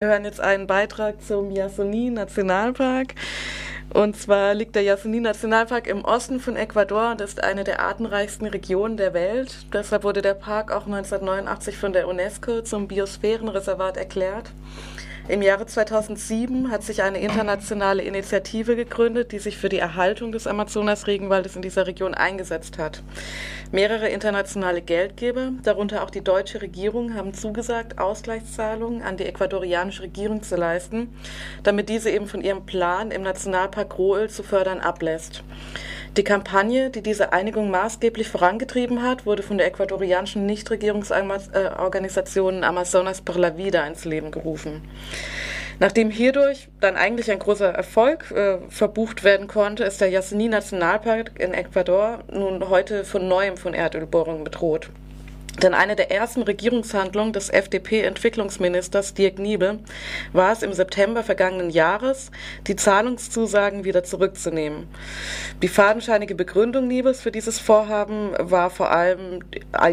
Wir 0.00 0.10
hören 0.10 0.24
jetzt 0.24 0.40
einen 0.40 0.68
Beitrag 0.68 1.20
zum 1.20 1.50
Yasuni 1.50 2.10
Nationalpark. 2.10 3.16
Und 3.92 4.16
zwar 4.16 4.54
liegt 4.54 4.76
der 4.76 4.84
Yasuni 4.84 5.18
Nationalpark 5.18 5.88
im 5.88 6.04
Osten 6.04 6.38
von 6.38 6.54
Ecuador 6.54 7.10
und 7.10 7.20
ist 7.20 7.42
eine 7.42 7.64
der 7.64 7.80
artenreichsten 7.80 8.46
Regionen 8.46 8.96
der 8.96 9.12
Welt. 9.12 9.66
Deshalb 9.72 10.04
wurde 10.04 10.22
der 10.22 10.34
Park 10.34 10.70
auch 10.70 10.86
1989 10.86 11.76
von 11.76 11.92
der 11.92 12.06
UNESCO 12.06 12.62
zum 12.62 12.86
Biosphärenreservat 12.86 13.96
erklärt. 13.96 14.52
Im 15.28 15.42
Jahre 15.42 15.66
2007 15.66 16.70
hat 16.70 16.82
sich 16.82 17.02
eine 17.02 17.20
internationale 17.20 18.02
Initiative 18.02 18.76
gegründet, 18.76 19.30
die 19.32 19.38
sich 19.38 19.58
für 19.58 19.68
die 19.68 19.78
Erhaltung 19.78 20.32
des 20.32 20.46
Amazonas-Regenwaldes 20.46 21.54
in 21.54 21.60
dieser 21.60 21.86
Region 21.86 22.14
eingesetzt 22.14 22.78
hat. 22.78 23.02
Mehrere 23.70 24.08
internationale 24.08 24.80
Geldgeber, 24.80 25.52
darunter 25.62 26.02
auch 26.02 26.08
die 26.08 26.24
deutsche 26.24 26.62
Regierung, 26.62 27.14
haben 27.14 27.34
zugesagt, 27.34 27.98
Ausgleichszahlungen 27.98 29.02
an 29.02 29.18
die 29.18 29.26
ecuadorianische 29.26 30.04
Regierung 30.04 30.42
zu 30.42 30.56
leisten, 30.56 31.14
damit 31.62 31.90
diese 31.90 32.08
eben 32.08 32.26
von 32.26 32.40
ihrem 32.40 32.64
Plan, 32.64 33.10
im 33.10 33.20
Nationalpark 33.20 33.98
Rohöl 33.98 34.30
zu 34.30 34.42
fördern, 34.42 34.80
ablässt. 34.80 35.44
Die 36.16 36.24
Kampagne, 36.24 36.90
die 36.90 37.02
diese 37.02 37.32
Einigung 37.32 37.70
maßgeblich 37.70 38.28
vorangetrieben 38.28 39.02
hat, 39.02 39.26
wurde 39.26 39.42
von 39.42 39.58
der 39.58 39.66
ecuadorianischen 39.68 40.46
Nichtregierungsorganisation 40.46 42.64
Amazonas 42.64 43.20
por 43.20 43.38
la 43.38 43.56
Vida 43.56 43.86
ins 43.86 44.04
Leben 44.04 44.30
gerufen. 44.30 44.82
Nachdem 45.80 46.10
hierdurch 46.10 46.68
dann 46.80 46.96
eigentlich 46.96 47.30
ein 47.30 47.38
großer 47.38 47.68
Erfolg 47.68 48.32
äh, 48.32 48.58
verbucht 48.68 49.22
werden 49.22 49.46
konnte, 49.46 49.84
ist 49.84 50.00
der 50.00 50.08
Yasuni 50.08 50.48
Nationalpark 50.48 51.38
in 51.38 51.54
Ecuador 51.54 52.24
nun 52.32 52.68
heute 52.68 53.04
von 53.04 53.28
neuem 53.28 53.56
von 53.56 53.74
Erdölbohrungen 53.74 54.42
bedroht. 54.42 54.90
Denn 55.62 55.74
eine 55.74 55.96
der 55.96 56.12
ersten 56.12 56.42
Regierungshandlungen 56.42 57.32
des 57.32 57.50
FDP-Entwicklungsministers 57.50 59.14
Dirk 59.14 59.38
Niebel 59.38 59.80
war 60.32 60.52
es 60.52 60.62
im 60.62 60.72
September 60.72 61.24
vergangenen 61.24 61.70
Jahres, 61.70 62.30
die 62.66 62.76
Zahlungszusagen 62.76 63.84
wieder 63.84 64.04
zurückzunehmen. 64.04 64.86
Die 65.62 65.68
fadenscheinige 65.68 66.36
Begründung 66.36 66.86
Niebels 66.86 67.20
für 67.20 67.32
dieses 67.32 67.58
Vorhaben 67.58 68.32
war 68.38 68.70
vor 68.70 68.92
allem 68.92 69.40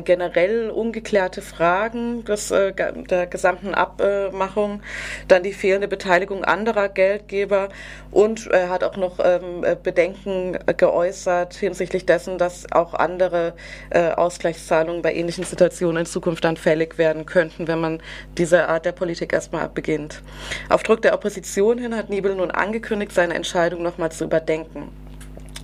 generell 0.04 0.70
ungeklärte 0.70 1.42
Fragen 1.42 2.24
des, 2.26 2.52
äh, 2.52 2.74
der 2.74 3.26
gesamten 3.26 3.74
Abmachung, 3.74 4.82
dann 5.28 5.42
die 5.42 5.54
fehlende 5.54 5.88
Beteiligung 5.88 6.44
anderer 6.44 6.90
Geldgeber 6.90 7.70
und 8.12 8.48
er 8.48 8.70
hat 8.70 8.84
auch 8.84 8.98
noch 8.98 9.20
ähm, 9.24 9.66
Bedenken 9.82 10.58
geäußert 10.78 11.56
hinsichtlich 11.56 12.06
dessen, 12.06 12.38
dass 12.38 12.72
auch 12.72 12.94
andere 12.94 13.54
äh, 13.90 14.12
Ausgleichszahlungen 14.12 15.02
bei 15.02 15.14
ähnlichen 15.14 15.44
Situationen 15.56 16.02
in 16.02 16.06
Zukunft 16.06 16.44
dann 16.44 16.58
fällig 16.58 16.98
werden 16.98 17.26
könnten, 17.26 17.70
wenn 17.70 17.80
man 17.80 18.02
diese 18.38 18.68
Art 18.68 18.86
der 18.86 18.92
Politik 18.92 19.32
erstmal 19.32 19.70
beginnt. 19.70 20.22
Auf 20.68 20.84
Druck 20.84 21.02
der 21.02 21.14
Opposition 21.14 21.78
hin 21.78 21.96
hat 21.96 22.10
Nibel 22.10 22.36
nun 22.36 22.52
angekündigt, 22.52 23.14
seine 23.14 23.36
Entscheidung 23.36 23.82
nochmal 23.82 24.12
zu 24.12 24.26
überdenken. 24.26 24.90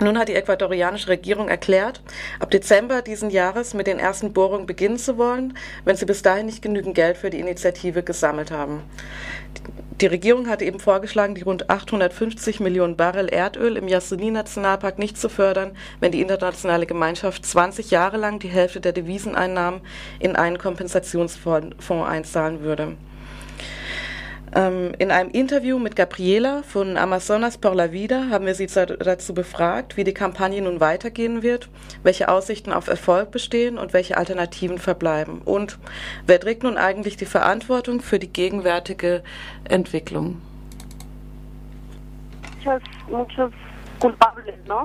Nun 0.02 0.17
hat 0.17 0.30
die 0.30 0.35
ecuadorianische 0.35 1.09
Regierung 1.09 1.47
erklärt, 1.47 2.02
ab 2.39 2.49
Dezember 2.49 3.03
diesen 3.03 3.30
Jahres 3.30 3.75
mit 3.75 3.85
den 3.85 3.99
ersten 3.99 4.33
Bohrungen 4.33 4.66
beginnen 4.66 4.97
zu 4.97 5.19
wollen, 5.19 5.55
wenn 5.85 5.95
sie 5.95 6.07
bis 6.07 6.23
dahin 6.23 6.47
nicht 6.47 6.63
genügend 6.63 6.95
Geld 6.95 7.17
für 7.17 7.30
die 7.30 7.39
Initiative 7.39 8.02
gesammelt 8.02 8.49
haben. 8.49 8.81
Die 10.02 10.07
Regierung 10.07 10.49
hatte 10.49 10.66
eben 10.66 10.79
vorgeschlagen, 10.79 11.35
die 11.35 11.44
rund 11.44 11.69
850 11.69 12.59
Millionen 12.61 12.97
Barrel 12.97 13.27
Erdöl 13.27 13.77
im 13.77 13.88
Yasuni-Nationalpark 13.88 14.97
nicht 14.97 15.19
zu 15.19 15.29
fördern, 15.29 15.77
wenn 15.99 16.11
die 16.11 16.22
internationale 16.22 16.88
Gemeinschaft 16.88 17.45
20 17.45 17.91
Jahre 17.91 18.17
lang 18.17 18.39
die 18.39 18.47
Hälfte 18.47 18.81
der 18.81 18.94
Deviseneinnahmen 18.94 19.81
in 20.17 20.35
einen 20.35 20.57
Kompensationsfonds 20.57 21.91
einzahlen 21.91 22.61
würde. 22.61 22.97
Ähm, 24.53 24.91
in 24.99 25.11
einem 25.11 25.31
Interview 25.31 25.80
mit 25.80 25.95
Gabriela 25.95 26.63
von 26.63 26.97
Amazonas 26.97 27.57
por 27.57 27.73
la 27.73 27.94
Vida 27.94 28.27
haben 28.30 28.45
wir 28.45 28.55
sie 28.55 28.67
dazu 28.67 29.33
befragt, 29.33 29.95
wie 29.95 30.03
die 30.03 30.13
Kampagne 30.13 30.61
nun 30.61 30.81
weitergehen 30.81 31.41
wird, 31.41 31.69
welche 32.03 32.27
Aussichten 32.27 32.73
auf 32.73 32.88
Erfolg 32.88 33.31
bestehen 33.31 33.78
und 33.78 33.94
welche 33.94 34.17
Alternativen 34.17 34.78
verbleiben. 34.78 35.41
Und 35.45 35.79
wer 36.28 36.40
trägt 36.40 36.63
nun 36.63 36.78
eigentlich 36.78 37.16
die 37.16 37.25
Verantwortung 37.25 38.01
für 38.01 38.19
die 38.19 38.31
gegenwärtige 38.31 39.23
Entwicklung? 39.63 40.41
Muchos, 42.63 42.81
muchos 43.09 43.51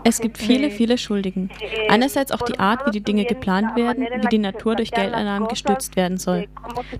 es 0.04 0.21
gibt 0.21 0.38
viele, 0.38 0.71
viele 0.71 0.99
Schuldigen. 0.99 1.50
Einerseits 1.88 2.32
auch 2.32 2.43
die 2.43 2.59
Art, 2.59 2.87
wie 2.87 2.91
die 2.91 3.03
Dinge 3.03 3.25
geplant 3.25 3.77
werden, 3.77 4.06
wie 4.22 4.28
die 4.28 4.38
Natur 4.38 4.77
durch 4.77 4.91
Geldeinnahmen 4.91 5.49
gestützt 5.49 5.97
werden 5.97 6.19
soll. 6.19 6.49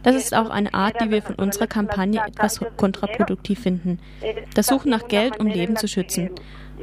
Das 0.03 0.15
ist 0.15 0.35
auch 0.35 0.51
eine 0.51 0.73
Art, 0.75 1.01
die 1.01 1.11
wir 1.11 1.23
von 1.23 1.35
unserer 1.37 1.67
Kampagne 1.67 2.23
etwas 2.27 2.61
kontraproduktiv 2.77 3.61
finden. 3.61 3.99
Das 4.55 4.67
Suchen 4.67 4.91
nach 4.91 5.09
Geld, 5.09 5.39
um 5.39 5.47
Leben 5.47 5.77
zu 5.77 5.89
schützen. 5.89 6.31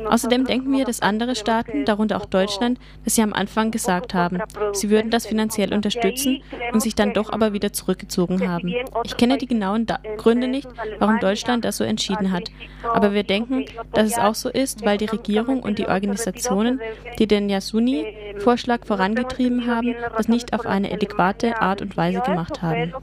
Außerdem 0.05 0.45
denken 0.45 0.71
wir, 0.71 0.85
dass 0.85 1.01
andere 1.01 1.35
Staaten, 1.35 1.85
darunter 1.85 2.17
auch 2.17 2.25
Deutschland, 2.25 2.79
das 3.03 3.15
sie 3.15 3.21
am 3.21 3.33
Anfang 3.33 3.71
gesagt 3.71 4.13
haben, 4.13 4.39
sie 4.73 4.89
würden 4.89 5.11
das 5.11 5.27
finanziell 5.27 5.73
unterstützen 5.73 6.41
und 6.71 6.81
sich 6.81 6.95
dann 6.95 7.13
doch 7.13 7.31
aber 7.31 7.53
wieder 7.53 7.73
zurückgezogen 7.73 8.47
haben. 8.47 8.73
Ich 9.03 9.17
kenne 9.17 9.37
die 9.37 9.47
genauen 9.47 9.85
da 9.85 9.99
Gründe 10.17 10.47
nicht, 10.47 10.67
warum 10.99 11.19
Deutschland 11.19 11.65
das 11.65 11.77
so 11.77 11.83
entschieden 11.83 12.31
hat. 12.31 12.51
Aber 12.83 13.13
wir 13.13 13.23
denken, 13.23 13.65
dass 13.93 14.07
es 14.07 14.17
auch 14.17 14.35
so 14.35 14.49
ist, 14.49 14.85
weil 14.85 14.97
die 14.97 15.05
Regierung 15.05 15.61
und 15.61 15.79
die 15.79 15.87
Organisationen, 15.87 16.79
die 17.19 17.27
den 17.27 17.49
Yasuni-Vorschlag 17.49 18.85
vorangetrieben 18.85 19.67
haben, 19.67 19.95
das 20.15 20.27
nicht 20.27 20.53
auf 20.53 20.65
eine 20.65 20.91
adäquate 20.91 21.61
Art 21.61 21.81
und 21.81 21.97
Weise 21.97 22.21
gemacht 22.21 22.61
haben 22.61 22.93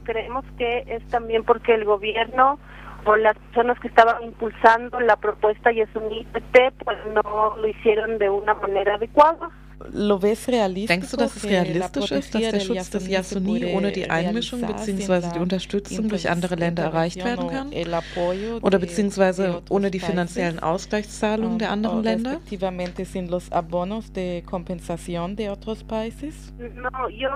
o 3.05 3.15
las 3.15 3.37
personas 3.37 3.79
que 3.79 3.87
estaban 3.87 4.23
impulsando 4.23 4.99
la 4.99 5.15
propuesta 5.15 5.71
Yesunite, 5.71 6.41
pues 6.83 6.97
no 7.13 7.55
lo 7.57 7.67
hicieron 7.67 8.17
de 8.17 8.29
una 8.29 8.53
manera 8.53 8.95
adecuada. 8.95 9.49
Denkst 9.83 11.11
du, 11.11 11.17
dass 11.17 11.35
es 11.35 11.43
realistisch 11.43 12.11
ist, 12.11 12.35
dass 12.35 12.51
der 12.51 12.59
Schutz 12.59 12.89
des 12.91 13.07
Yasuni 13.07 13.65
ohne 13.73 13.91
die 13.91 14.09
Einmischung 14.09 14.61
bzw. 14.61 15.31
die 15.33 15.39
Unterstützung 15.39 16.07
durch 16.07 16.29
andere 16.29 16.55
Länder 16.55 16.83
erreicht 16.83 17.23
werden 17.23 17.47
kann? 17.49 17.71
Oder 18.61 18.79
beziehungsweise 18.79 19.63
ohne 19.69 19.89
die 19.89 19.99
finanziellen 19.99 20.59
Ausgleichszahlungen 20.59 21.57
der 21.57 21.71
anderen 21.71 22.03
Länder? 22.03 22.39
No, 26.59 27.09
yo 27.09 27.29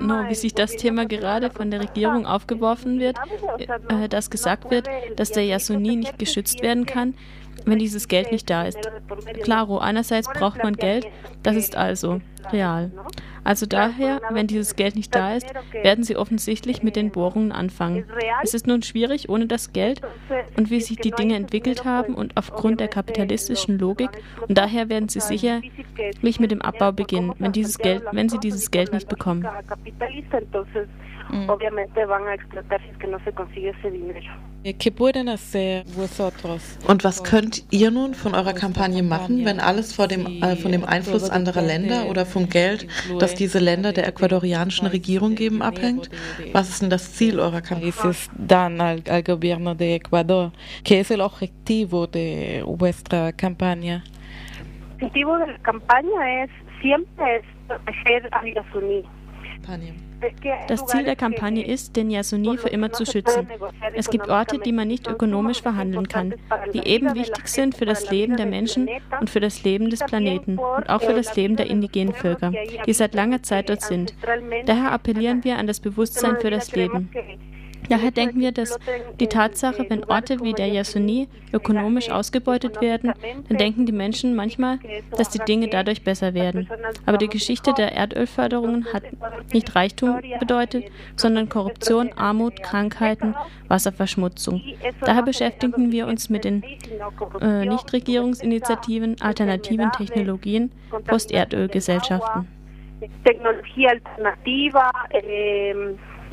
No, 0.00 0.28
wie 0.28 0.34
sich 0.34 0.54
das 0.54 0.72
Thema 0.72 1.06
gerade 1.06 1.50
von 1.50 1.70
der 1.70 1.80
Regierung 1.80 2.26
aufgeworfen 2.26 3.00
wird, 3.00 3.16
äh, 3.88 4.08
dass 4.08 4.30
gesagt 4.30 4.70
wird, 4.70 4.88
dass 5.16 5.30
der 5.30 5.44
Yasuni 5.44 5.96
nicht 5.96 6.18
geschützt 6.18 6.62
werden 6.62 6.86
kann, 6.86 7.14
wenn 7.64 7.78
dieses 7.78 8.08
Geld 8.08 8.32
nicht 8.32 8.48
da 8.50 8.64
ist. 8.64 8.78
Klaro, 9.42 9.78
einerseits 9.78 10.28
braucht 10.28 10.62
man 10.62 10.74
Geld, 10.74 11.06
das 11.42 11.56
ist 11.56 11.76
also 11.76 12.20
real. 12.52 12.90
Also 13.44 13.66
daher, 13.66 14.20
wenn 14.30 14.46
dieses 14.46 14.74
Geld 14.74 14.96
nicht 14.96 15.14
da 15.14 15.34
ist, 15.34 15.46
werden 15.82 16.02
sie 16.02 16.16
offensichtlich 16.16 16.82
mit 16.82 16.96
den 16.96 17.10
Bohrungen 17.10 17.52
anfangen. 17.52 18.04
Es 18.42 18.54
ist 18.54 18.66
nun 18.66 18.82
schwierig 18.82 19.28
ohne 19.28 19.46
das 19.46 19.72
Geld 19.72 20.00
und 20.56 20.70
wie 20.70 20.80
sich 20.80 20.96
die 20.96 21.10
Dinge 21.10 21.36
entwickelt 21.36 21.84
haben 21.84 22.14
und 22.14 22.36
aufgrund 22.36 22.80
der 22.80 22.88
kapitalistischen 22.88 23.78
Logik 23.78 24.10
und 24.48 24.56
daher 24.56 24.88
werden 24.88 25.08
sie 25.08 25.20
sicherlich 25.20 26.40
mit 26.40 26.50
dem 26.50 26.62
Abbau 26.62 26.92
beginnen, 26.92 27.32
wenn 27.38 27.52
dieses 27.52 27.78
Geld, 27.78 28.02
wenn 28.12 28.28
sie 28.28 28.38
dieses 28.38 28.70
Geld 28.70 28.92
nicht 28.92 29.08
bekommen. 29.08 29.46
Mm. 31.30 31.48
dinero. 33.90 34.18
Und 36.86 37.04
was 37.04 37.24
könnt 37.24 37.64
ihr 37.70 37.90
nun 37.90 38.14
von 38.14 38.34
eurer 38.34 38.54
Kampagne 38.54 39.02
machen, 39.02 39.44
wenn 39.44 39.60
alles 39.60 39.92
vor 39.92 40.08
dem, 40.08 40.42
äh, 40.42 40.56
von 40.56 40.72
dem 40.72 40.84
Einfluss 40.84 41.28
anderer 41.28 41.62
Länder 41.62 42.08
oder 42.08 42.24
vom 42.34 42.48
Geld, 42.48 42.86
das 43.18 43.34
diese 43.34 43.60
Länder 43.60 43.92
der 43.92 44.06
ecuadorianischen 44.06 44.86
Regierung 44.88 45.34
geben, 45.36 45.62
abhängt? 45.62 46.10
Was 46.52 46.68
ist 46.68 46.82
denn 46.82 46.90
das 46.90 47.14
Ziel 47.14 47.40
eurer 47.40 47.62
Kampagne? 47.62 47.94
dan 48.36 48.80
al, 48.80 49.02
al 49.08 49.22
gobierno 49.22 49.74
de 49.74 49.94
Ecuador. 49.94 50.52
¿Qué 50.84 51.00
es 51.00 51.10
el 51.10 51.20
objetivo 51.20 52.06
de 52.06 52.62
vuestra 52.66 53.32
campaña? 53.32 54.04
El 54.98 55.06
objetivo 55.06 55.38
de 55.38 55.46
la 55.46 55.58
campaña 55.58 56.44
es 56.44 56.50
siempre 56.80 57.36
es 57.36 57.44
proteger 57.66 58.28
a 58.32 58.42
Das 60.68 60.86
Ziel 60.86 61.04
der 61.04 61.16
Kampagne 61.16 61.66
ist, 61.66 61.96
den 61.96 62.10
Yasuni 62.10 62.56
für 62.56 62.68
immer 62.68 62.92
zu 62.92 63.04
schützen. 63.04 63.48
Es 63.94 64.08
gibt 64.08 64.28
Orte, 64.28 64.58
die 64.58 64.72
man 64.72 64.88
nicht 64.88 65.06
ökonomisch 65.06 65.62
verhandeln 65.62 66.08
kann, 66.08 66.34
die 66.72 66.86
eben 66.86 67.14
wichtig 67.14 67.48
sind 67.48 67.76
für 67.76 67.84
das 67.84 68.10
Leben 68.10 68.36
der 68.36 68.46
Menschen 68.46 68.88
und 69.20 69.30
für 69.30 69.40
das 69.40 69.62
Leben 69.64 69.90
des 69.90 70.00
Planeten 70.00 70.58
und 70.58 70.88
auch 70.88 71.02
für 71.02 71.14
das 71.14 71.36
Leben 71.36 71.56
der 71.56 71.66
indigenen 71.66 72.14
Völker, 72.14 72.52
die 72.86 72.92
seit 72.92 73.14
langer 73.14 73.42
Zeit 73.42 73.68
dort 73.68 73.82
sind. 73.82 74.14
Daher 74.66 74.92
appellieren 74.92 75.44
wir 75.44 75.58
an 75.58 75.66
das 75.66 75.80
Bewusstsein 75.80 76.38
für 76.40 76.50
das 76.50 76.74
Leben. 76.74 77.10
Daher 77.88 78.10
denken 78.10 78.40
wir, 78.40 78.52
dass 78.52 78.78
die 79.20 79.26
Tatsache, 79.26 79.86
wenn 79.88 80.04
Orte 80.04 80.40
wie 80.40 80.52
der 80.52 80.68
Yasuni 80.68 81.28
ökonomisch 81.52 82.10
ausgebeutet 82.10 82.80
werden, 82.80 83.12
dann 83.48 83.58
denken 83.58 83.86
die 83.86 83.92
Menschen 83.92 84.34
manchmal, 84.34 84.78
dass 85.16 85.30
die 85.30 85.38
Dinge 85.38 85.68
dadurch 85.68 86.02
besser 86.02 86.34
werden. 86.34 86.68
Aber 87.06 87.18
die 87.18 87.28
Geschichte 87.28 87.72
der 87.74 87.92
Erdölförderungen 87.92 88.92
hat 88.92 89.04
nicht 89.52 89.74
Reichtum 89.74 90.20
bedeutet, 90.40 90.84
sondern 91.16 91.48
Korruption, 91.48 92.12
Armut, 92.16 92.62
Krankheiten, 92.62 93.34
Wasserverschmutzung. 93.68 94.62
Daher 95.00 95.22
beschäftigen 95.22 95.92
wir 95.92 96.06
uns 96.06 96.30
mit 96.30 96.44
den 96.44 96.62
äh, 97.40 97.64
Nichtregierungsinitiativen, 97.66 99.16
alternativen 99.20 99.92
Technologien, 99.92 100.72
Post-Erdölgesellschaften. 101.06 102.48
Technologie 103.24 103.88
alternativa, 103.88 104.90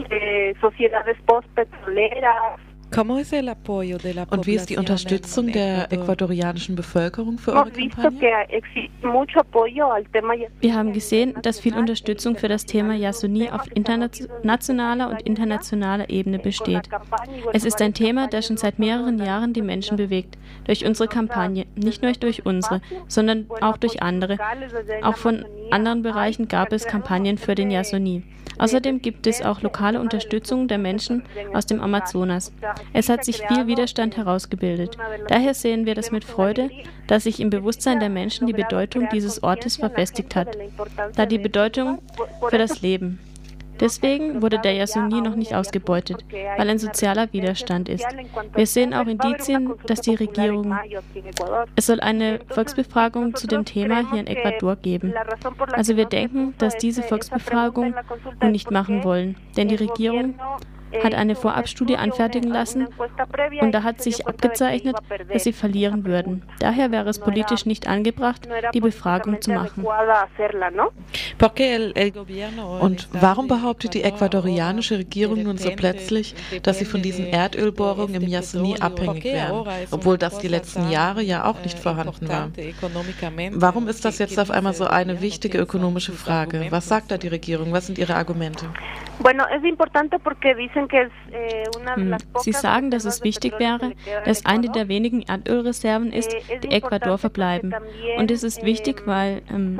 eh, 0.09 0.51
eh, 0.51 0.56
sociedades 0.59 1.18
postpetroleras, 1.25 2.59
und 2.94 4.48
wie 4.48 4.56
ist 4.56 4.70
die 4.70 4.78
Unterstützung 4.78 5.52
der 5.52 5.92
ecuadorianischen 5.92 6.76
Bevölkerung 6.76 7.38
für 7.38 7.54
eure 7.54 7.72
Kampagne? 7.72 8.42
Wir 10.60 10.76
haben 10.76 10.94
gesehen, 10.94 11.36
dass 11.42 11.60
viel 11.60 11.76
Unterstützung 11.76 12.36
für 12.36 12.48
das 12.48 12.66
Thema 12.66 12.94
Yasuni 12.94 13.50
auf 13.50 13.62
nationaler 14.44 15.10
und 15.10 15.22
internationaler 15.22 16.10
Ebene 16.10 16.40
besteht. 16.40 16.90
Es 17.54 17.64
ist 17.64 17.82
ein 17.82 17.94
Thema, 17.94 18.28
das 18.28 18.48
schon 18.48 18.58
seit 18.58 18.78
mehreren 18.78 19.20
Jahren 19.20 19.54
die 19.54 19.62
Menschen 19.62 19.96
bewegt. 19.98 20.38
Durch 20.66 20.86
unsere 20.86 21.08
Kampagne, 21.08 21.66
nicht 21.76 22.02
nur 22.02 22.12
durch 22.12 22.46
unsere, 22.46 22.82
sondern 23.08 23.48
auch 23.62 23.78
durch 23.78 24.02
andere. 24.02 24.38
Auch 25.02 25.18
von 25.18 25.46
anderen 25.72 26.04
Bereichen 26.04 26.48
gab 26.48 26.74
es 26.74 26.86
Kampagnen 26.86 27.38
für 27.38 27.56
den 27.56 27.72
Yasuni. 27.72 28.24
Außerdem 28.58 29.02
gibt 29.02 29.26
es 29.26 29.42
auch 29.42 29.62
lokale 29.62 30.00
Unterstützung 30.00 30.68
der 30.68 30.78
Menschen 30.78 31.24
aus 31.54 31.66
dem 31.66 31.82
Amazonas. 31.82 32.52
Es 32.94 33.10
hat 33.10 33.25
sich 33.25 33.42
viel 33.48 33.68
Widerstand 33.68 34.18
herausgebildet. 34.18 34.98
Daher 35.28 35.54
sehen 35.54 35.86
wir 35.86 35.95
das 35.95 36.12
mit 36.12 36.24
Freude, 36.24 36.69
dass 37.07 37.24
sich 37.24 37.39
im 37.39 37.50
Bewusstsein 37.50 38.00
der 38.00 38.10
Menschen 38.10 38.48
die 38.48 38.54
Bedeutung 38.54 39.10
dieses 39.12 39.44
Ortes 39.44 39.78
verfestigt 39.78 40.36
hat, 40.36 40.57
da 41.16 41.25
die 41.25 41.39
Bedeutung 41.39 42.00
für 42.50 42.57
das 42.57 42.81
Leben. 42.81 43.19
Deswegen 43.81 44.44
wurde 44.44 44.60
der 44.60 44.74
Yasuni 44.74 45.22
noch 45.22 45.36
nicht 45.36 45.56
ausgebeutet, 45.56 46.24
weil 46.57 46.69
ein 46.69 46.78
sozialer 46.78 47.33
Widerstand 47.33 47.89
ist. 47.89 48.06
Wir 48.54 48.68
sehen 48.68 48.94
auch 48.94 49.07
Indizien, 49.07 49.74
dass 49.88 50.01
die 50.01 50.13
Regierung. 50.13 50.75
Es 51.75 51.88
soll 51.88 52.00
eine 52.00 52.42
Volksbefragung 52.50 53.36
zu 53.36 53.48
dem 53.48 53.66
Thema 53.66 54.07
hier 54.12 54.19
in 54.19 54.28
Ecuador 54.28 54.75
geben. 54.75 55.16
Also 55.72 55.98
wir 55.98 56.06
denken, 56.06 56.54
dass 56.60 56.78
diese 56.78 57.01
Volksbefragung 57.01 57.95
nun 58.39 58.51
nicht 58.51 58.69
machen 58.69 59.04
wollen, 59.04 59.36
denn 59.57 59.68
die 59.68 59.75
Regierung 59.75 60.36
hat 61.04 61.14
eine 61.14 61.36
Vorabstudie 61.36 61.98
anfertigen 61.98 62.50
lassen 62.50 62.88
und 63.62 63.72
da 63.72 63.84
hat 63.84 64.02
sich 64.02 64.28
abgezeichnet, 64.28 64.98
dass 65.32 65.44
sie 65.44 65.54
verlieren 65.54 66.06
würden. 66.06 66.44
Daher 66.60 66.92
wäre 66.92 67.10
es 67.10 67.20
politisch 67.20 67.66
nicht 67.66 67.88
angebracht, 67.88 68.48
die 68.74 68.82
Befragung 68.82 69.42
zu 69.42 69.52
machen. 69.52 69.86
Und 72.80 73.08
warum 73.14 73.48
behauptet 73.48 73.94
die 73.94 74.04
ecuadorianische 74.04 75.00
Regierung 75.00 75.44
nun 75.44 75.58
so 75.58 75.72
plötzlich, 75.76 76.36
dass 76.64 76.80
sie 76.80 76.86
von 76.86 77.02
diesen 77.02 77.28
Erdölbohrungen 77.28 78.22
im 78.22 78.28
Yasuni 78.28 78.78
abhängig 78.80 79.24
wären, 79.24 79.68
obwohl 79.92 80.18
das 80.18 80.38
die 80.40 80.48
letzten 80.48 80.90
Jahre 80.90 81.22
ja 81.22 81.46
auch 81.46 81.62
nicht 81.64 81.80
vorhanden 81.80 82.28
war? 82.28 82.52
Warum 83.54 83.88
ist 83.88 84.06
das 84.06 84.20
jetzt 84.20 84.40
auf 84.40 84.52
einmal 84.52 84.74
so 84.74 84.86
eine 84.86 85.22
wichtige 85.22 85.58
ökonomische 85.58 86.12
Frage? 86.12 86.68
Was 86.70 86.88
sagt 86.88 87.12
da 87.12 87.18
die 87.18 87.30
Regierung? 87.30 87.72
Was 87.72 87.88
sind 87.88 87.98
ihre 87.98 88.16
Argumente? 88.16 88.66
Eh, 91.32 91.66
hm. 91.96 92.18
Sie 92.38 92.52
sagen, 92.52 92.92
dass 92.92 93.06
es 93.06 93.24
wichtig 93.24 93.60
wäre, 93.60 93.94
dass 94.26 94.46
eine 94.46 94.70
der 94.70 94.88
wenigen 94.88 95.22
Erdölreserven 95.22 96.12
ist, 96.12 96.34
eh, 96.34 96.60
die 96.60 96.70
Ecuador 96.70 97.18
verbleiben. 97.18 97.74
Und 98.18 98.32
es 98.32 98.44
ist 98.44 98.64
wichtig, 98.64 99.02
eh, 99.02 99.08
weil 99.08 99.42
ähm, 99.50 99.80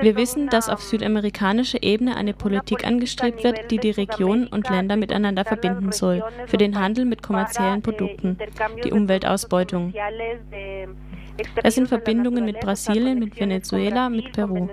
wir 0.00 0.16
wissen, 0.16 0.48
dass 0.48 0.57
auf 0.66 0.82
südamerikanischer 0.82 1.82
Ebene 1.82 2.16
eine 2.16 2.34
Politik 2.34 2.86
angestrebt 2.86 3.44
wird, 3.44 3.70
die 3.70 3.78
die 3.78 3.90
Regionen 3.90 4.48
und 4.48 4.68
Länder 4.68 4.96
miteinander 4.96 5.44
verbinden 5.44 5.92
soll, 5.92 6.24
für 6.46 6.56
den 6.56 6.78
Handel 6.78 7.04
mit 7.04 7.22
kommerziellen 7.22 7.82
Produkten, 7.82 8.36
die 8.84 8.92
Umweltausbeutung. 8.92 9.92
Es 11.62 11.74
sind 11.74 11.88
Verbindungen 11.88 12.44
mit 12.44 12.60
Brasilien, 12.60 13.18
mit 13.18 13.38
Venezuela, 13.38 14.08
mit 14.08 14.32
Peru. 14.32 14.68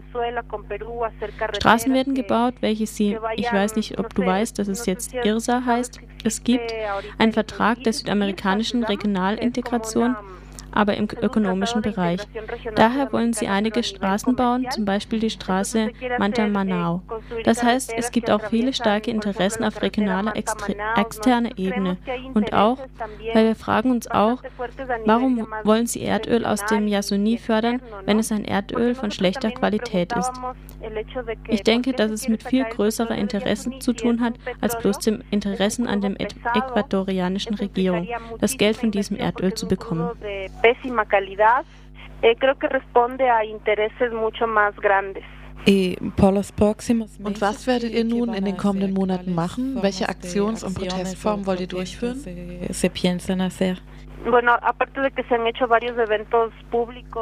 Straßen 1.53 1.93
werden 1.93 2.15
gebaut, 2.15 2.55
welche 2.61 2.87
sie, 2.87 3.17
ich 3.35 3.51
weiß 3.51 3.75
nicht, 3.75 3.99
ob 3.99 4.13
du 4.15 4.25
weißt, 4.25 4.57
dass 4.57 4.67
es 4.67 4.85
jetzt 4.85 5.13
IRSA 5.13 5.63
heißt. 5.65 5.99
Es 6.23 6.43
gibt 6.43 6.73
einen 7.19 7.33
Vertrag 7.33 7.83
der 7.83 7.93
südamerikanischen 7.93 8.83
Regionalintegration 8.83 10.15
aber 10.75 10.95
im 10.95 11.07
ökonomischen 11.21 11.81
Bereich. 11.81 12.21
Daher 12.75 13.11
wollen 13.11 13.33
sie 13.33 13.47
einige 13.47 13.81
Straßen 13.81 14.35
bauen, 14.35 14.67
zum 14.69 14.85
Beispiel 14.85 15.19
die 15.19 15.29
Straße 15.31 15.89
Manta-Manao. 16.19 17.01
Das 17.43 17.63
heißt, 17.63 17.93
es 17.97 18.11
gibt 18.11 18.29
auch 18.29 18.41
viele 18.49 18.73
starke 18.73 19.09
Interessen 19.09 19.63
auf 19.63 19.81
regionaler 19.81 20.35
externer 20.35 21.57
Ebene. 21.57 21.97
Und 22.33 22.53
auch, 22.53 22.77
weil 23.33 23.47
wir 23.47 23.55
fragen 23.55 23.91
uns 23.91 24.09
auch, 24.11 24.43
warum 25.05 25.47
wollen 25.63 25.87
sie 25.87 26.03
Erdöl 26.03 26.45
aus 26.45 26.65
dem 26.65 26.87
Yasuni 26.87 27.37
fördern, 27.37 27.81
wenn 28.05 28.19
es 28.19 28.31
ein 28.31 28.45
Erdöl 28.45 28.93
von 28.93 29.11
schlechter 29.11 29.51
Qualität 29.51 30.13
ist? 30.13 30.31
Ich 31.47 31.63
denke, 31.63 31.93
dass 31.93 32.11
es 32.11 32.27
mit 32.27 32.43
viel 32.43 32.63
größerer 32.63 33.15
Interessen 33.15 33.81
zu 33.81 33.93
tun 33.93 34.21
hat, 34.21 34.35
als 34.61 34.77
bloß 34.77 34.99
dem 34.99 35.23
Interessen 35.31 35.87
an 35.87 36.01
der 36.01 36.11
ecuadorianischen 36.19 37.55
Regierung, 37.55 38.07
das 38.39 38.57
Geld 38.57 38.77
von 38.77 38.91
diesem 38.91 39.17
Erdöl 39.17 39.53
zu 39.53 39.67
bekommen 39.67 40.11
eh. 45.65 45.95
Und 47.23 47.41
was 47.41 47.67
werdet 47.67 47.91
ihr 47.91 48.03
nun 48.03 48.33
in 48.33 48.45
den 48.45 48.57
kommenden 48.57 48.93
Monaten 48.93 49.33
machen? 49.33 49.81
Welche 49.81 50.07
Aktions- 50.09 50.63
und 50.63 50.75
Protestformen 50.75 51.45
wollt 51.45 51.61
ihr 51.61 51.67
durchführen? 51.67 52.21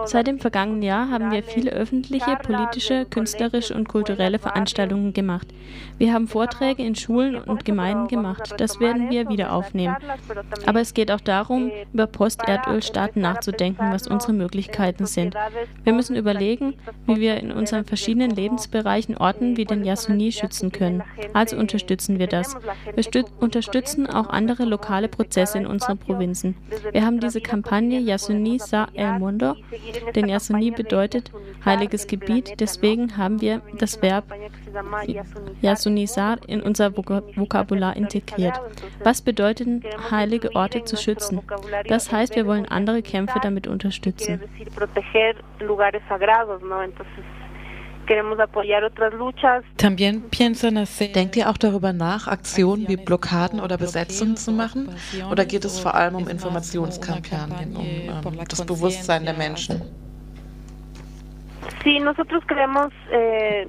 Seit 0.05 0.27
dem 0.27 0.39
vergangenen 0.39 0.81
Jahr 0.81 1.09
haben 1.09 1.31
wir 1.31 1.43
viele 1.43 1.71
öffentliche, 1.71 2.37
politische, 2.37 3.05
künstlerische 3.05 3.73
und 3.73 3.89
kulturelle 3.89 4.39
Veranstaltungen 4.39 5.11
gemacht. 5.11 5.47
Wir 5.97 6.13
haben 6.13 6.27
Vorträge 6.27 6.83
in 6.83 6.95
Schulen 6.95 7.35
und 7.35 7.65
Gemeinden 7.65 8.07
gemacht. 8.07 8.53
Das 8.57 8.79
werden 8.79 9.09
wir 9.09 9.27
wieder 9.27 9.51
aufnehmen. 9.51 9.95
Aber 10.65 10.79
es 10.79 10.93
geht 10.93 11.11
auch 11.11 11.19
darum, 11.19 11.71
über 11.93 12.07
Post-Erdölstaaten 12.07 13.21
nachzudenken, 13.21 13.91
was 13.91 14.07
unsere 14.07 14.33
Möglichkeiten 14.33 15.05
sind. 15.05 15.35
Wir 15.83 15.93
müssen 15.93 16.15
überlegen, 16.15 16.75
wie 17.05 17.19
wir 17.19 17.37
in 17.37 17.51
unseren 17.51 17.83
verschiedenen 17.83 18.31
Lebensbereichen 18.31 19.17
Orten 19.17 19.57
wie 19.57 19.65
den 19.65 19.83
Yasuni 19.83 20.31
schützen 20.31 20.71
können. 20.71 21.03
Also 21.33 21.57
unterstützen 21.57 22.17
wir 22.17 22.27
das. 22.27 22.55
Wir 22.95 23.25
unterstützen 23.39 24.07
auch 24.07 24.29
andere 24.29 24.63
lokale 24.63 25.09
Prozesse 25.09 25.57
in 25.57 25.67
unseren 25.67 25.97
Provinzen. 25.97 26.55
Wir 26.93 27.05
haben 27.05 27.19
diese 27.19 27.41
Kampagne 27.41 27.99
Yasuni 27.99 28.59
Sa 28.59 28.87
El 28.93 29.19
Mundo, 29.19 29.55
denn 30.15 30.29
Yasuni 30.29 30.71
bedeutet 30.71 31.31
heiliges 31.65 32.07
Gebiet, 32.07 32.59
deswegen 32.59 33.17
haben 33.17 33.41
wir 33.41 33.61
das 33.79 34.01
Verb 34.01 34.25
Yasuni 35.61 36.07
Sa 36.07 36.35
in 36.47 36.61
unser 36.61 36.95
Vokabular 36.95 37.95
integriert. 37.95 38.59
Was 39.03 39.21
bedeutet 39.21 39.67
heilige 40.11 40.55
Orte 40.55 40.83
zu 40.83 40.95
schützen? 40.95 41.41
Das 41.87 42.11
heißt, 42.11 42.35
wir 42.35 42.45
wollen 42.45 42.67
andere 42.67 43.01
Kämpfe 43.01 43.39
damit 43.41 43.67
unterstützen 43.67 44.39
Denkt 51.15 51.35
ihr 51.35 51.49
auch 51.49 51.57
darüber 51.57 51.93
nach, 51.93 52.27
Aktionen 52.27 52.87
wie 52.87 52.97
Blockaden 52.97 53.59
oder 53.59 53.77
Besetzungen 53.77 54.37
zu 54.37 54.51
machen? 54.51 54.89
Oder 55.31 55.45
geht 55.45 55.65
es 55.65 55.79
vor 55.79 55.95
allem 55.95 56.15
um 56.15 56.27
Informationskampagnen, 56.27 57.75
um 57.75 57.85
ähm, 57.85 58.39
das 58.47 58.65
Bewusstsein 58.65 59.25
der 59.25 59.33
Menschen? 59.35 60.02
Eh, 63.11 63.65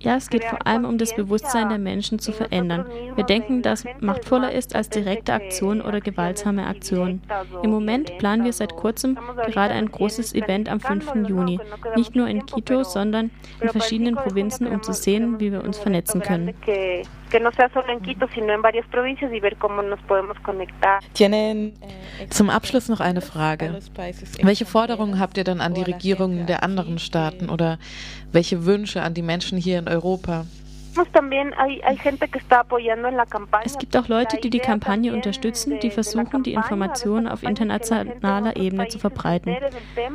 ja, 0.00 0.16
es 0.16 0.28
geht 0.28 0.44
vor 0.44 0.66
allem 0.66 0.84
um 0.84 0.98
das 0.98 1.14
Bewusstsein 1.14 1.68
der 1.68 1.78
Menschen 1.78 2.18
zu 2.18 2.32
verändern. 2.32 2.86
Wir 3.14 3.24
denken, 3.24 3.62
dass 3.62 3.84
machtvoller 4.00 4.52
ist 4.52 4.74
als 4.74 4.90
direkte 4.90 5.32
Aktionen 5.32 5.80
oder 5.80 6.00
gewaltsame 6.00 6.66
Aktionen. 6.66 7.22
Im 7.62 7.70
Moment 7.70 8.18
planen 8.18 8.44
wir 8.44 8.52
seit 8.52 8.74
kurzem 8.74 9.18
gerade 9.46 9.74
ein 9.74 9.90
großes 9.90 10.34
Event 10.34 10.68
am 10.68 10.80
5. 10.80 11.28
Juni, 11.28 11.60
nicht 11.96 12.16
nur 12.16 12.26
in 12.26 12.44
Quito, 12.44 12.82
sondern 12.82 13.30
in 13.60 13.68
verschiedenen 13.68 14.16
Provinzen, 14.16 14.66
um 14.66 14.82
zu 14.82 14.92
sehen, 14.92 15.38
wie 15.38 15.52
wir 15.52 15.62
uns 15.62 15.78
vernetzen 15.78 16.22
können 16.22 16.54
que 17.34 17.40
no 17.40 17.50
sea 17.50 17.68
solo 17.70 17.88
en 17.88 18.00
Quito, 18.00 18.28
sino 18.32 18.52
en 18.52 18.62
varias 18.62 18.86
provincias 18.86 19.32
y 19.32 19.40
ver 19.40 19.56
cómo 19.56 19.82
nos 19.82 20.00
podemos 20.02 20.38
conectar. 20.38 21.00
Zum 22.30 22.48
Abschluss 22.48 22.88
noch 22.88 23.00
eine 23.00 23.22
Frage. 23.22 23.76
Welche 24.40 24.64
Forderungen 24.64 25.18
habt 25.18 25.36
ihr 25.36 25.42
dann 25.42 25.60
an 25.60 25.74
die 25.74 25.82
Regierungen 25.82 26.46
der 26.46 26.62
anderen 26.62 27.00
Staaten 27.00 27.50
oder 27.50 27.78
welche 28.30 28.66
Wünsche 28.66 29.02
an 29.02 29.14
die 29.14 29.22
Menschen 29.22 29.58
hier 29.58 29.80
in 29.80 29.88
Europa? 29.88 30.46
Es 33.64 33.78
gibt 33.78 33.96
auch 33.96 34.06
Leute, 34.06 34.36
die 34.36 34.50
die 34.50 34.60
Kampagne 34.60 35.12
unterstützen, 35.12 35.80
die 35.80 35.90
versuchen, 35.90 36.44
die 36.44 36.52
Informationen 36.52 37.26
auf 37.26 37.42
internationaler 37.42 38.54
Ebene 38.54 38.86
zu 38.86 39.00
verbreiten, 39.00 39.56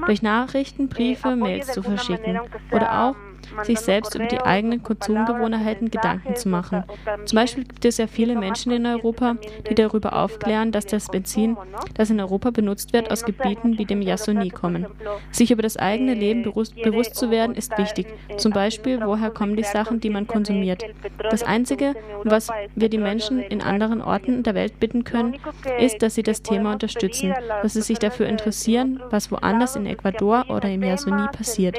durch 0.06 0.22
Nachrichten, 0.22 0.88
Briefe, 0.88 1.36
Mails 1.36 1.74
zu 1.74 1.84
verschicken 1.84 2.40
oder 2.72 3.04
auch 3.04 3.16
sich 3.64 3.80
selbst 3.80 4.16
über 4.16 4.26
die 4.26 4.40
eigenen 4.40 4.84
Konsumgewohnheiten 4.84 5.90
Gedanken 5.92 6.36
zu 6.36 6.50
machen. 6.50 6.84
Zum 7.26 7.36
Beispiel 7.36 7.64
gibt 7.64 7.86
es 7.86 7.98
ja 7.98 8.08
viele 8.08 8.36
Menschen 8.36 8.72
in 8.72 8.86
Europa, 8.86 9.36
die 9.70 9.76
darüber 9.76 10.14
aufklären, 10.14 10.72
dass 10.72 10.86
das 10.86 11.08
Benzin, 11.08 11.58
das 11.94 12.10
in 12.10 12.20
Europa 12.20 12.52
benutzt 12.52 12.94
wird, 12.94 13.12
aus 13.12 13.24
Gebieten 13.24 13.78
wie 13.78 13.86
dem 13.86 14.02
Yasuni 14.02 14.50
kommen. 14.50 14.88
Sich 15.32 15.52
über 15.52 15.62
das 15.62 15.78
eigene 15.78 16.14
Leben 16.14 16.44
bewusst, 16.44 16.76
bewusst 16.82 17.16
zu 17.16 17.32
werden, 17.32 17.56
ist 17.56 17.78
wichtig. 17.78 18.08
Zum 18.38 18.52
Beispiel, 18.52 19.00
woher 19.04 19.30
kommen 19.30 19.56
die 19.56 19.64
Sachen, 19.64 20.00
die 20.00 20.10
man 20.10 20.28
konsumiert. 20.28 20.84
Das 21.30 21.44
Einzige, 21.44 21.96
was 22.24 22.50
wir 22.76 22.90
die 22.90 22.98
Menschen 22.98 23.40
in 23.40 23.62
anderen 23.62 24.02
Orten 24.02 24.44
der 24.44 24.56
Welt 24.56 24.80
bitten 24.80 25.04
können, 25.04 25.38
ist, 25.80 26.02
dass 26.02 26.16
sie 26.16 26.24
das 26.24 26.42
Thema 26.42 26.74
unterstützen, 26.74 27.34
dass 27.62 27.74
sie 27.74 27.82
sich 27.82 28.00
dafür 28.00 28.28
interessieren, 28.28 29.02
was 29.10 29.32
woanders 29.32 29.76
in 29.76 29.86
Ecuador 29.86 30.46
oder 30.50 30.70
im 30.70 30.84
Yasuni 30.84 31.28
passiert. 31.32 31.78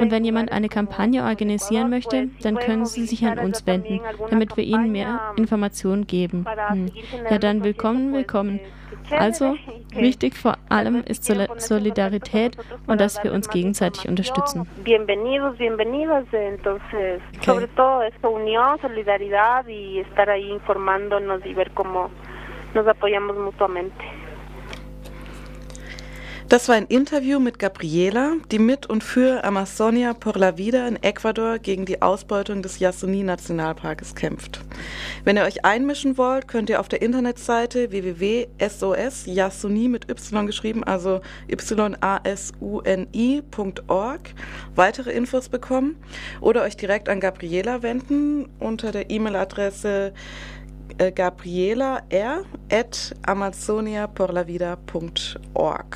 Und 0.00 0.10
wenn 0.10 0.24
jemand 0.24 0.39
eine 0.48 0.68
Kampagne 0.68 1.24
organisieren 1.24 1.90
möchte, 1.90 2.28
dann 2.42 2.58
können 2.58 2.86
Sie 2.86 3.06
sich 3.06 3.24
an 3.26 3.38
uns 3.38 3.66
wenden, 3.66 4.00
damit 4.30 4.56
wir 4.56 4.64
Ihnen 4.64 4.92
mehr 4.92 5.32
Informationen 5.36 6.06
geben. 6.06 6.46
Hm. 6.68 6.90
Ja, 7.30 7.38
dann 7.38 7.64
willkommen, 7.64 8.12
willkommen. 8.12 8.60
Also, 9.10 9.56
wichtig 9.94 10.36
vor 10.36 10.56
allem 10.68 11.02
ist 11.04 11.24
Solidarität 11.58 12.56
und 12.86 13.00
dass 13.00 13.22
wir 13.24 13.32
uns 13.32 13.48
gegenseitig 13.48 14.08
unterstützen. 14.08 14.68
Bienvenidos, 14.84 15.56
bienvenidas. 15.56 16.24
Entonces, 16.32 17.20
sobre 17.44 17.66
todo 17.68 18.02
es 18.02 18.14
unión, 18.22 18.78
solidaridad 18.80 19.66
y 19.66 20.00
estar 20.00 20.30
ahí 20.30 20.50
informándonos 20.50 21.44
y 21.44 21.54
ver 21.54 21.70
cómo 21.72 22.10
nos 22.74 22.86
apoyamos 22.86 23.36
mutuamente. 23.36 24.04
Das 26.50 26.68
war 26.68 26.74
ein 26.74 26.84
Interview 26.86 27.38
mit 27.38 27.60
Gabriela, 27.60 28.32
die 28.50 28.58
mit 28.58 28.86
und 28.86 29.04
für 29.04 29.44
Amazonia 29.44 30.14
por 30.14 30.36
la 30.36 30.58
Vida 30.58 30.88
in 30.88 31.00
Ecuador 31.00 31.60
gegen 31.60 31.86
die 31.86 32.02
Ausbeutung 32.02 32.60
des 32.60 32.80
Yasuni-Nationalparkes 32.80 34.16
kämpft. 34.16 34.60
Wenn 35.22 35.36
ihr 35.36 35.44
euch 35.44 35.64
einmischen 35.64 36.18
wollt, 36.18 36.48
könnt 36.48 36.68
ihr 36.68 36.80
auf 36.80 36.88
der 36.88 37.02
Internetseite 37.02 37.92
www.sos-yasuni 37.92 39.86
mit 39.86 40.10
y 40.10 40.46
geschrieben, 40.46 40.82
also 40.82 41.20
y-a-s-u-n-i.org 41.46 42.10
weitere 44.74 45.12
Infos 45.12 45.48
bekommen 45.48 46.02
oder 46.40 46.62
euch 46.62 46.76
direkt 46.76 47.08
an 47.08 47.20
Gabriela 47.20 47.84
wenden 47.84 48.48
unter 48.58 48.90
der 48.90 49.08
E-Mail-Adresse 49.08 50.12
gabriela 51.14 52.02
r 52.10 52.44
at 52.70 53.14
amazoniaporlavida.org. 53.22 55.86